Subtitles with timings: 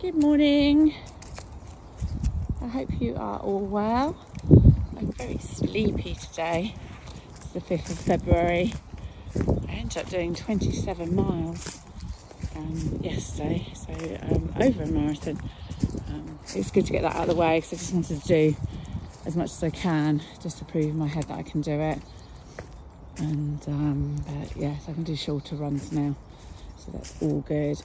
[0.00, 0.94] Good morning.
[2.62, 4.16] I hope you are all well.
[4.96, 6.76] I'm very sleepy today.
[7.34, 8.74] It's the 5th of February.
[9.68, 11.80] I ended up doing 27 miles
[12.54, 13.92] um, yesterday, so
[14.30, 15.40] um, over a marathon.
[16.06, 18.28] Um, it's good to get that out of the way because I just wanted to
[18.28, 18.56] do
[19.26, 21.72] as much as I can just to prove in my head that I can do
[21.72, 21.98] it.
[23.18, 26.14] And um, but yes, I can do shorter runs now,
[26.76, 27.82] so that's all good.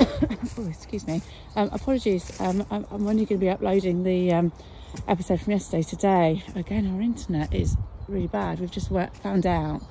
[0.58, 1.22] oh, excuse me.
[1.56, 2.38] Um, apologies.
[2.40, 4.52] Um, I'm, I'm, only going to be uploading the um,
[5.06, 6.44] episode from yesterday today.
[6.54, 7.76] Again, our internet is
[8.08, 8.60] really bad.
[8.60, 9.82] We've just found out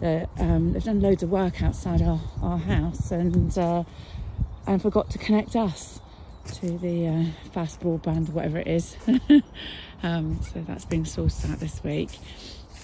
[0.00, 3.84] that um, they've done loads of work outside our, our house and uh,
[4.66, 6.00] and forgot to connect us
[6.54, 8.96] to the uh, fast broadband, whatever it is.
[10.04, 12.10] Um, so that's being sorted out this week.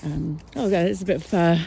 [0.02, 1.58] Um, oh, yeah, there's a bit of uh,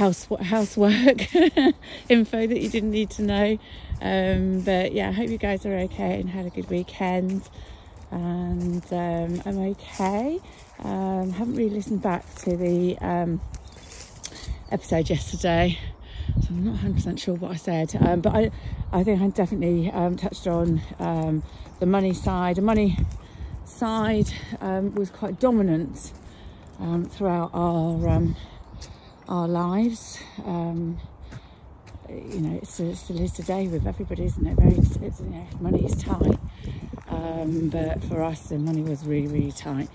[0.00, 1.34] house housework
[2.08, 3.58] info that you didn't need to know.
[4.00, 7.42] Um, but yeah, I hope you guys are okay and had a good weekend.
[8.10, 10.40] And um, I'm okay.
[10.82, 13.42] Um, haven't really listened back to the um,
[14.70, 15.78] episode yesterday,
[16.40, 17.94] so I'm not 100% sure what I said.
[18.00, 18.50] Um, but I,
[18.92, 20.80] I think I definitely um, touched on
[21.78, 22.56] the money side.
[22.56, 22.96] The money
[23.66, 26.12] side was quite dominant
[27.10, 28.08] throughout our
[29.30, 30.18] our lives.
[30.44, 30.98] Um,
[32.08, 34.56] you know, it's, still, still is today with everybody, isn't it?
[34.56, 36.38] Very, it's, you know, money is tight,
[37.08, 39.88] um, but for us, the money was really, really tight.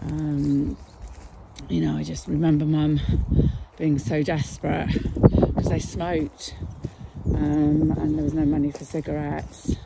[0.00, 0.78] Um,
[1.68, 3.00] you know, I just remember mum
[3.76, 4.88] being so desperate
[5.22, 6.54] because they smoked
[7.26, 9.76] um, and there was no money for cigarettes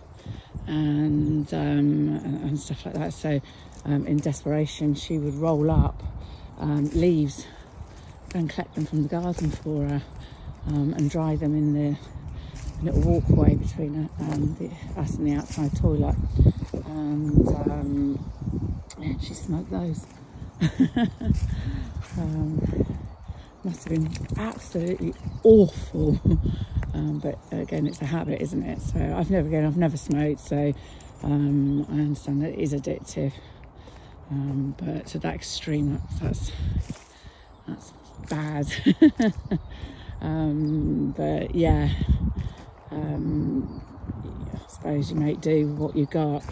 [0.69, 3.13] and, um, and, and stuff like that.
[3.13, 3.41] So,
[3.85, 6.01] um, in desperation, she would roll up
[6.59, 6.89] um,
[8.35, 10.03] and collect them from the garden for her
[10.69, 11.97] um, and dry them in the
[12.83, 16.17] little walkway between um, the, us and the outside toilet.
[16.87, 18.33] And um,
[18.99, 20.07] yeah, she smoked those.
[22.19, 22.61] Um,
[23.65, 26.21] must have been absolutely awful.
[26.95, 28.83] Um, but again, it's a habit, isn't it?
[28.83, 30.75] So I've never again, I've never smoked, so
[31.23, 33.33] um, I understand that it is addictive.
[34.31, 36.53] but to that extreme, that's
[37.67, 37.95] that's
[38.29, 38.67] bad.
[40.21, 41.91] um, but yeah,
[42.91, 43.83] um,
[44.55, 46.45] I suppose you make do with what you got.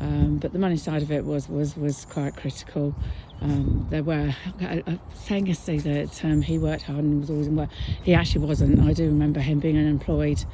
[0.00, 2.94] Um, but the money side of it was was was quite critical.
[3.40, 7.48] Um, there were I, I saying yesterday that um, he worked hard and was always
[7.48, 7.70] in work.
[8.02, 8.80] He actually wasn't.
[8.80, 10.44] I do remember him being unemployed,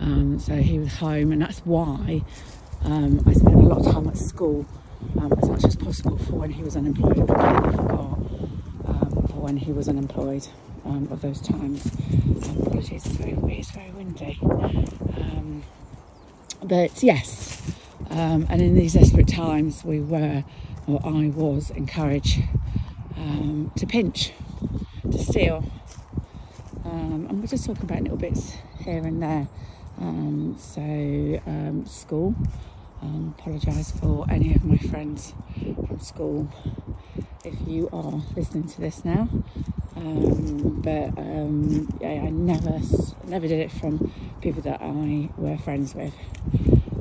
[0.00, 2.22] um, so he was home, and that's why
[2.84, 4.66] um, I spent a lot of time at school
[5.18, 7.18] um, as much as possible for when he was unemployed.
[7.20, 8.48] I forgot for
[9.40, 10.46] when he was unemployed
[10.84, 11.90] um, of those times.
[12.44, 14.38] Um, apologies, it's very, it's very windy.
[14.42, 15.62] Um,
[16.62, 17.72] but yes,
[18.10, 20.44] um, and in these desperate times, we were,
[20.86, 22.42] or I was, encouraged
[23.16, 24.32] um, to pinch,
[25.10, 25.64] to steal.
[26.84, 29.48] Um, and we're just talking about little bits here and there.
[30.58, 32.34] so, school.
[33.02, 35.32] Um, apologise for any of my friends
[35.86, 36.48] from school
[37.44, 39.28] if you are listening to this now.
[39.96, 42.80] Um, but um, yeah, I never,
[43.26, 46.14] never did it from people that I were friends with.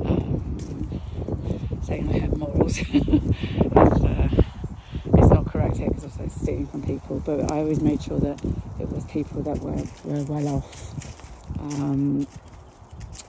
[0.05, 1.01] Um,
[1.83, 4.29] saying I have morals is, uh,
[5.15, 7.21] not correct here because also stealing from people.
[7.25, 8.43] But I always made sure that
[8.79, 10.93] it was people that were, were well off.
[11.59, 12.27] Um,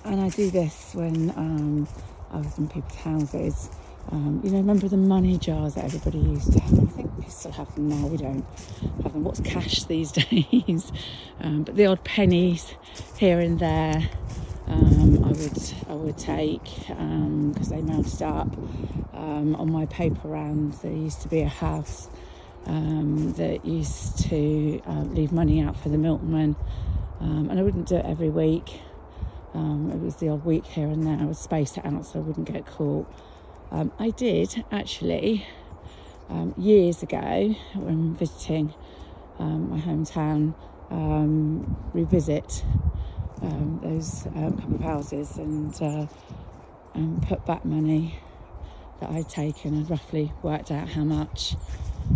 [0.04, 1.88] and I do this when um,
[2.31, 3.71] I was in people's houses
[4.12, 6.81] um, you know, remember the money jars that everybody used to have?
[6.81, 8.09] I think we still have them now.
[8.09, 8.44] We don't
[9.04, 9.22] have them.
[9.22, 10.91] What's cash these days?
[11.41, 12.75] Um, but the odd pennies
[13.16, 14.09] here and there,
[14.66, 18.53] um, I would I would take because um, they mounted up
[19.15, 20.72] um, on my paper round.
[20.75, 22.10] There used to be a house
[22.66, 26.56] um, that used to uh, leave money out for the milkman,
[27.21, 28.81] and I wouldn't do it every week.
[29.54, 31.16] it was the odd week here and there.
[31.16, 33.06] I would space it out so I wouldn't get caught.
[33.72, 35.47] Um, I did actually
[36.28, 38.75] um, years ago when visiting
[39.39, 40.55] um, my hometown
[40.91, 42.65] um, revisit
[43.43, 46.07] um, those couple of houses and, uh,
[46.95, 48.19] and put back money
[49.01, 51.55] that I'd taken and roughly worked out how much.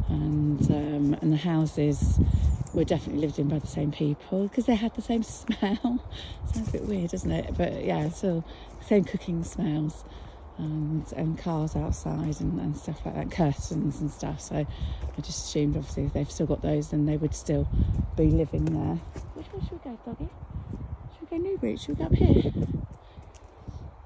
[0.09, 2.19] And um, and the houses
[2.73, 6.05] were definitely lived in by the same people because they had the same smell.
[6.53, 7.55] Sounds a bit weird, doesn't it?
[7.57, 8.43] But yeah, so
[8.81, 10.05] same cooking smells
[10.59, 14.41] and, cars outside and, and stuff like that, curtains and stuff.
[14.41, 17.69] So I just assumed, obviously, if they've still got those, then they would still
[18.17, 18.97] be living there.
[19.35, 20.29] Which way should we go, doggy?
[21.19, 21.77] Should we go Newbury?
[21.77, 22.53] Should we go up here?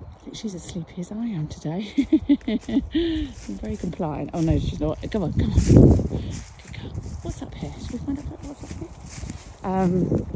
[0.02, 1.92] I think she's as sleepy as I am today.
[2.94, 4.30] I'm very compliant.
[4.34, 4.98] Oh no, she's not.
[5.10, 5.58] Come on, come on.
[7.22, 7.72] What's up here?
[7.80, 8.88] Should we find out what's up here?
[9.62, 10.26] Um,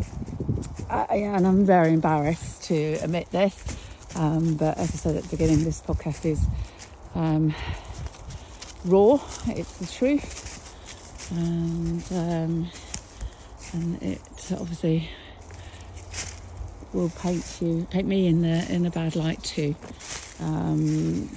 [0.90, 3.81] yeah, and I'm very embarrassed to admit this.
[4.14, 6.46] Um, but as I said at the beginning, this podcast is
[7.14, 7.54] um,
[8.84, 9.18] raw.
[9.46, 12.70] It's the truth, and um,
[13.72, 14.20] and it
[14.52, 15.08] obviously
[16.92, 19.74] will paint you, paint me in the in a bad light too.
[20.40, 21.30] Um,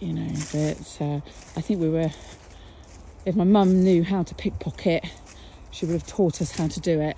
[0.00, 1.20] you know, but uh,
[1.56, 2.10] I think we were.
[3.24, 5.04] If my mum knew how to pickpocket,
[5.70, 7.16] she would have taught us how to do it.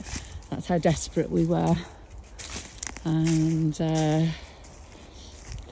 [0.51, 1.77] That's how desperate we were.
[3.05, 4.27] And uh,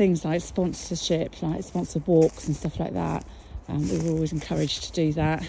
[0.03, 3.25] things like sponsorship, like sponsored walks and stuff like that,
[3.69, 5.47] um, we were always encouraged to do that.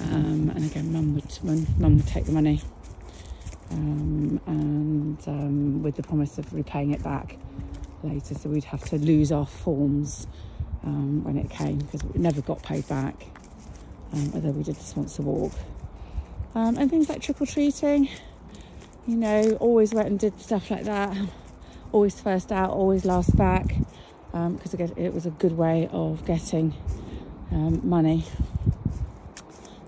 [0.00, 1.44] Um, and again, mum would
[1.80, 2.62] mum would take the money
[3.72, 7.36] um, and um, with the promise of repaying it back
[8.04, 8.36] later.
[8.36, 10.28] So we'd have to lose our forms
[10.84, 13.26] um, when it came because it never got paid back,
[14.12, 15.52] um, although we did the sponsor walk.
[16.54, 18.08] And things like trick or treating,
[19.08, 21.16] you know, always went and did stuff like that.
[21.94, 23.66] Always first out, always last back,
[24.32, 26.74] because um, it was a good way of getting
[27.52, 28.24] money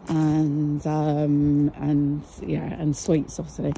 [0.09, 3.75] and um, and yeah, and sweets obviously.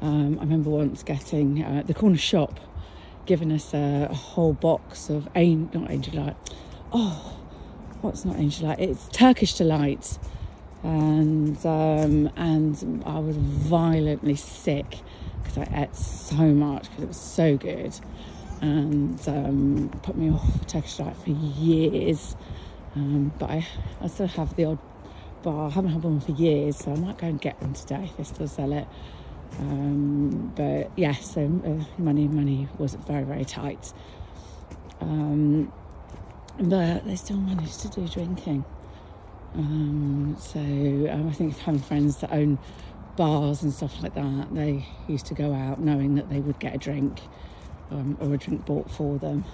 [0.00, 2.60] Um, I remember once getting uh, the corner shop
[3.26, 6.36] giving us a, a whole box of angel, not angel light.
[6.94, 7.38] Oh,
[8.00, 8.78] what's not angel light?
[8.78, 10.18] It's Turkish delight,
[10.82, 15.00] and um, and I was violently sick
[15.46, 17.98] because I ate so much because it was so good,
[18.60, 22.36] and um, put me off Turkish delight for years.
[22.94, 23.66] Um, but I,
[24.00, 24.78] I still have the odd
[25.42, 25.68] bar.
[25.68, 28.16] I haven't had one for years, so I might go and get one today if
[28.16, 28.86] they still sell it.
[29.58, 33.92] Um, but yeah, so uh, money money was very very tight.
[35.00, 35.72] Um,
[36.58, 38.64] but they still managed to do drinking.
[39.54, 42.58] Um, so um, I think having friends that own
[43.16, 46.74] bars and stuff like that, they used to go out knowing that they would get
[46.74, 47.20] a drink
[47.90, 49.44] um, or a drink bought for them.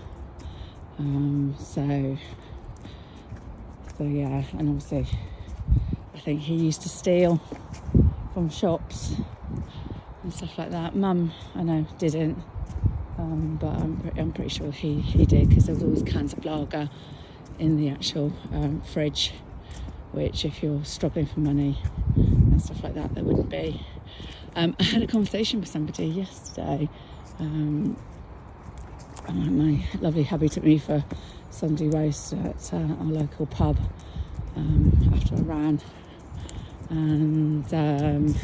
[0.99, 2.19] Um, so,
[3.97, 5.06] so yeah, and obviously
[6.14, 7.41] I think he used to steal
[8.35, 9.14] from shops
[10.23, 10.94] and stuff like that.
[10.94, 12.38] Mum, I know, didn't,
[13.19, 16.44] um, but I'm, I'm, pretty sure he, he did because there was always cans of
[16.44, 16.91] lager
[17.59, 19.32] in the actual um, fridge,
[20.12, 21.79] which if you're struggling for money
[22.52, 23.84] and stuff like that, there wouldn't be.
[24.54, 26.88] Um, I had a conversation with somebody yesterday.
[27.38, 27.96] Um,
[29.28, 31.04] my lovely hubby took me for
[31.50, 33.78] Sunday roast at uh, our local pub
[34.56, 35.81] um, after I ran
[36.90, 38.34] and um,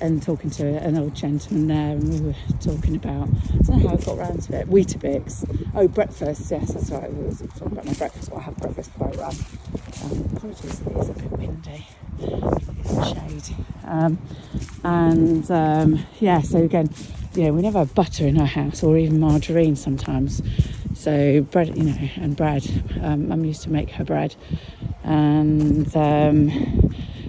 [0.00, 3.88] and talking to an old gentleman there, and we were talking about I don't know
[3.88, 4.68] how I got around to it.
[4.68, 5.70] Weetabix.
[5.74, 6.50] Oh, breakfast.
[6.50, 7.12] Yes, that's right.
[7.12, 8.30] We were talking about my breakfast.
[8.30, 9.34] What I have breakfast before I run.
[10.02, 11.86] Apologies, it is a bit windy.
[12.18, 13.56] Shade.
[13.84, 14.18] Um,
[14.82, 16.90] and um, yeah, so again,
[17.34, 20.42] you know, we never have butter in our house or even margarine sometimes.
[20.94, 22.68] So bread, you know, and bread.
[23.00, 24.34] Um, Mum used to make her bread,
[25.04, 26.50] and um,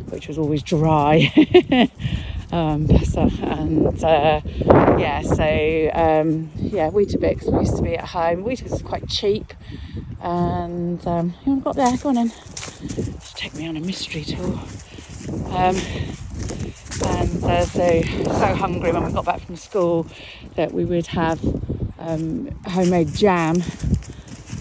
[0.10, 1.31] which was always dry.
[2.52, 4.42] um, and uh,
[5.00, 8.44] yeah, so um, yeah, Weetabix used to be at home.
[8.44, 9.53] Weetabix was quite cheap,
[10.22, 11.98] and um, you want to go up there?
[11.98, 12.32] Go on in.
[13.44, 14.58] Take me on a mystery tour.
[15.52, 15.76] Um,
[17.06, 20.08] and uh, so so hungry when we got back from school
[20.56, 21.44] that we would have
[22.00, 23.58] um, homemade jam.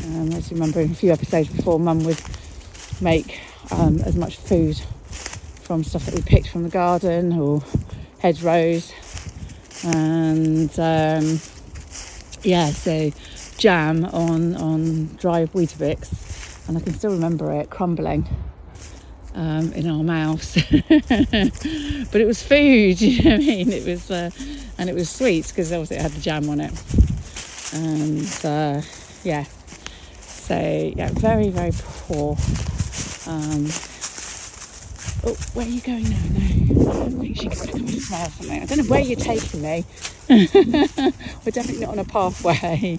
[0.06, 2.20] Um, as you remember in a few episodes before, Mum would
[3.00, 4.76] make um, as much food
[5.62, 7.62] from stuff that we picked from the garden or
[8.18, 8.92] hedgerows.
[9.84, 11.38] And um,
[12.42, 13.12] yeah, so
[13.58, 16.66] jam on, on dry Weetabix.
[16.66, 18.26] And I can still remember it crumbling
[19.34, 20.54] um, in our mouths.
[20.70, 23.72] but it was food, you know what I mean?
[23.72, 24.30] It was, uh,
[24.78, 26.72] and it was sweet because obviously it had the jam on it.
[27.74, 28.82] And uh,
[29.24, 29.44] yeah,
[30.20, 32.36] so yeah, very, very poor.
[33.26, 33.68] Um,
[35.24, 36.16] Oh, where are you going now?
[36.30, 37.02] No.
[37.04, 38.60] I think she's going to smell something.
[38.60, 39.84] I don't know where you're taking me.
[40.28, 42.98] We're definitely not on a pathway.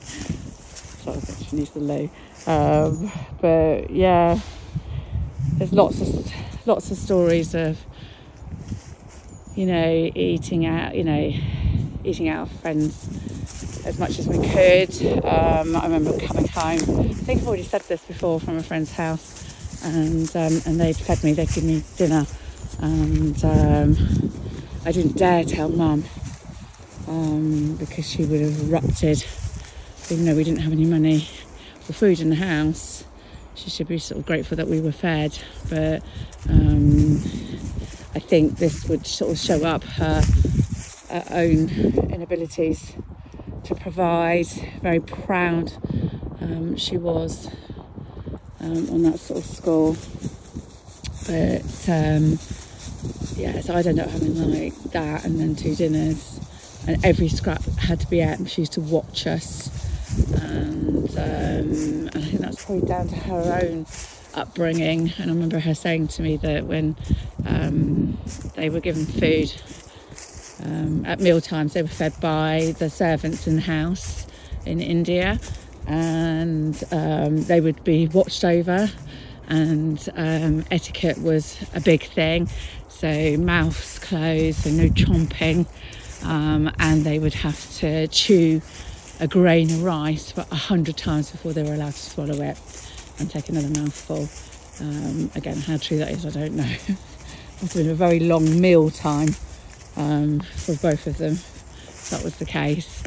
[1.03, 2.09] Sorry, she needs the loo.
[2.47, 3.11] Um,
[3.41, 4.39] but yeah,
[5.73, 7.77] lots of lots of stories of
[9.55, 11.33] you know eating out, you know,
[12.03, 15.25] eating out with friends as much as we could.
[15.25, 16.79] Um, I remember coming home.
[17.09, 19.43] I think I've already said this before from a friend's house
[19.83, 22.25] and um, and they'd fed me, they'd given me dinner,
[22.79, 23.97] and um,
[24.85, 26.03] I didn't dare tell mum
[27.07, 29.25] um, because she would have erupted
[30.09, 31.27] even though we didn't have any money
[31.79, 33.05] for food in the house,
[33.55, 35.37] she should be sort of grateful that we were fed.
[35.69, 36.03] But
[36.49, 37.17] um,
[38.15, 40.21] I think this would sort of show up her,
[41.09, 41.69] her own
[42.11, 42.95] inabilities
[43.63, 44.47] to provide.
[44.81, 45.71] Very proud
[46.41, 47.49] um, she was
[48.59, 49.95] um, on that sort of score.
[51.27, 52.39] But um,
[53.37, 56.39] yeah, so I'd end up having like that and then two dinners,
[56.87, 58.45] and every scrap had to be eaten.
[58.45, 59.69] She used to watch us,
[60.41, 60.82] and,
[61.17, 63.85] um, I think that's probably down to her own
[64.33, 65.13] upbringing.
[65.17, 66.95] And I remember her saying to me that when
[67.45, 68.17] um,
[68.55, 69.53] they were given food
[70.63, 74.27] um, at meal times, they were fed by the servants in the house
[74.65, 75.39] in India,
[75.87, 78.89] and um, they would be watched over.
[79.49, 82.49] And um, etiquette was a big thing,
[82.87, 85.67] so mouths closed, so no chomping,
[86.23, 88.61] um, and they would have to chew
[89.23, 92.57] a grain of rice for a hundred times before they were allowed to swallow it
[93.19, 94.27] and take another mouthful.
[94.85, 96.63] Um, again, how true that is, I don't know.
[97.61, 99.29] Have been a very long meal time
[99.95, 101.37] um, for both of them.
[102.09, 103.01] That was the case.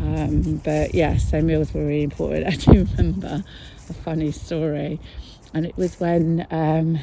[0.00, 2.46] Um, but yeah, so meals were really important.
[2.68, 3.42] I do remember
[3.88, 5.00] a funny story,
[5.54, 6.98] and it was when um,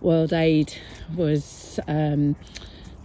[0.00, 0.72] World Aid
[1.16, 2.36] was um,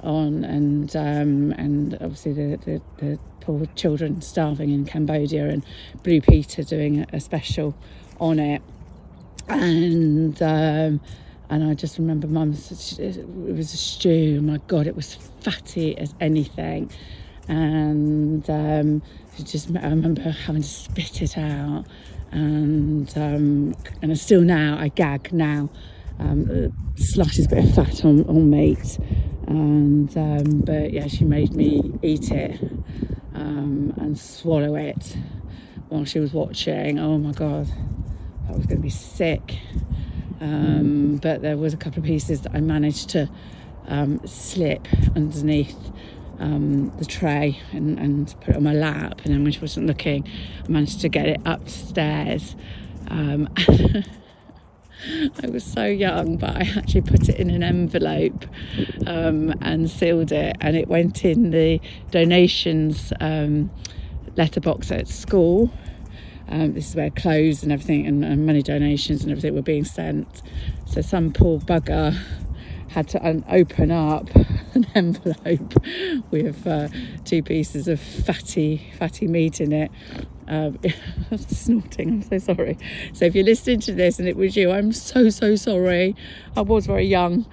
[0.03, 3.19] on, and um, and obviously the, the, the,
[3.51, 5.65] poor children starving in Cambodia, and
[6.03, 7.75] Blue Peter doing a special
[8.19, 8.61] on it,
[9.49, 11.01] and um,
[11.49, 14.41] and I just remember mum, It was a stew.
[14.41, 16.91] My God, it was fatty as anything,
[17.47, 19.01] and um,
[19.43, 21.85] just I remember having to spit it out,
[22.31, 25.69] and um, and still now I gag now
[26.19, 28.97] um, slashes bit of fat on, on meat.
[29.47, 32.61] And um, but yeah, she made me eat it
[33.33, 35.17] um, and swallow it
[35.89, 36.99] while she was watching.
[36.99, 37.67] Oh my god,
[38.47, 39.59] that was going to be sick.
[40.39, 43.29] Um, but there was a couple of pieces that I managed to
[43.87, 45.77] um, slip underneath
[46.39, 49.21] um, the tray and, and, put it on my lap.
[49.23, 50.27] And then when she wasn't looking,
[50.65, 52.55] I managed to get it upstairs.
[55.43, 58.45] I was so young, but I actually put it in an envelope
[59.07, 61.81] um, and sealed it, and it went in the
[62.11, 63.71] donations um,
[64.35, 65.71] letterbox at school.
[66.47, 69.85] Um, this is where clothes and everything and, and, money donations and everything were being
[69.85, 70.41] sent.
[70.85, 72.17] So some poor bugger
[72.91, 74.29] had to un- open up
[74.73, 75.73] an envelope
[76.31, 76.87] with uh,
[77.25, 79.91] two pieces of fatty, fatty meat in it
[80.47, 80.77] um,
[81.37, 82.77] snorting, I'm so sorry.
[83.13, 86.15] So if you're listening to this and it was you, I'm so, so sorry.
[86.55, 87.45] I was very young.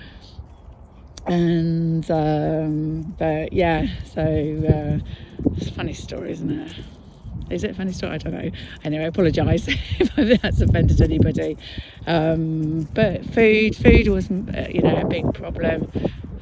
[1.26, 6.72] And, um, but yeah, so uh, it's a funny story, isn't it?
[7.50, 8.14] Is it a funny story?
[8.14, 8.50] I don't know.
[8.84, 11.56] Anyway, I apologise if that's offended anybody.
[12.06, 15.90] Um, but food, food was, uh, you know, a big problem.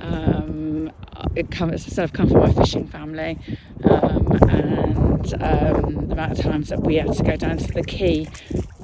[0.00, 0.92] Um,
[1.34, 3.38] it comes, so I've come from a fishing family,
[3.84, 7.82] um, and um, the amount of times that we had to go down to the
[7.82, 8.28] quay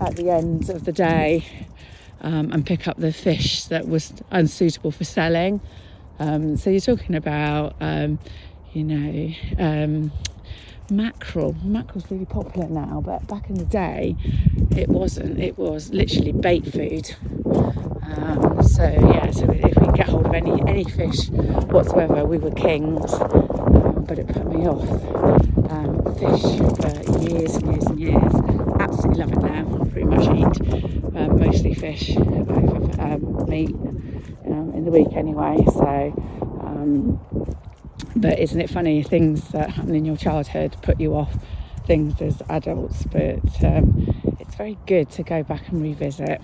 [0.00, 1.44] at the end of the day
[2.20, 5.60] um, and pick up the fish that was unsuitable for selling.
[6.18, 7.74] Um, so you're talking about,
[8.72, 10.10] you know,
[10.90, 11.56] mackerel.
[11.62, 14.16] Mackerel's really popular now, but back in the day,
[14.76, 15.38] it wasn't.
[15.38, 17.14] It was literally bait food.
[18.16, 22.50] Um, so yeah, so if we get hold of any any fish whatsoever, we were
[22.50, 23.12] kings.
[23.14, 24.88] Um, but it put me off
[25.70, 26.42] um, fish
[26.78, 28.34] for years and years and years.
[28.80, 29.84] Absolutely love it now.
[29.90, 33.74] Pretty much eat um, mostly fish over um, meat
[34.46, 35.56] um, in the week anyway.
[35.72, 36.12] So.
[38.22, 41.36] But isn't it funny things that happen in your childhood put you off
[41.86, 43.02] things as adults?
[43.02, 43.40] But
[44.40, 46.40] it's very good to go back and revisit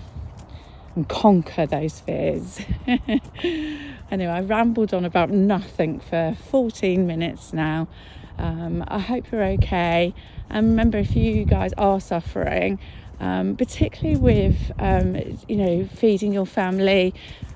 [0.95, 2.59] and conquer those fears.
[4.11, 7.87] anyway, I rambled on about nothing for 14 minutes now.
[8.37, 10.13] Um, I hope you're okay.
[10.49, 12.77] And remember, if you guys are suffering,
[13.19, 15.15] um, particularly with um,
[15.47, 17.13] you know feeding your family,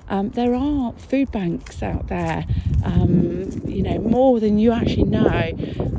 [0.08, 2.46] um, there are food banks out there.
[2.84, 5.52] Um, you know more than you actually know.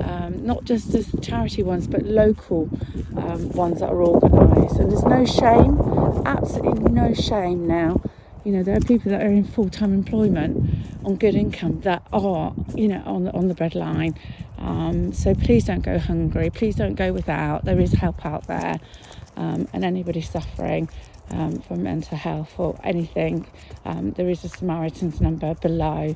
[0.03, 2.69] Um, not just the charity ones, but local
[3.13, 4.77] ones that are organised.
[4.77, 5.77] And there's no shame
[6.25, 8.01] absolutely no shame now.
[8.43, 10.69] You know, there are people that are in full time employment
[11.03, 14.17] on good income that are, you know, on on the breadline.
[14.57, 16.50] Um, so please don't go hungry.
[16.50, 17.65] Please don't go without.
[17.65, 18.79] There is help out there.
[19.38, 20.89] Um, and anybody suffering
[21.30, 23.48] um, from mental health or anything,
[23.84, 26.15] um, there is a Samaritan's number below.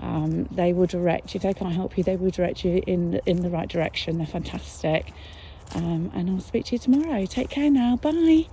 [0.00, 1.38] Um, they will direct you.
[1.38, 4.18] If they can't help you, they will direct you in in the right direction.
[4.18, 5.12] They're fantastic.
[5.74, 7.26] Um, and I'll speak to you tomorrow.
[7.26, 7.96] Take care now.
[7.96, 8.46] Bye.